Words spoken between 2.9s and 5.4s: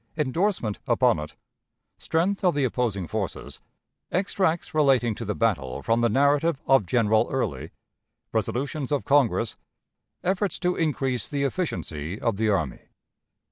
Forces. Extracts relating to the